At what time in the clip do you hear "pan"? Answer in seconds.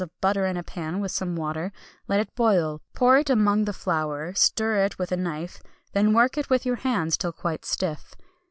0.63-0.99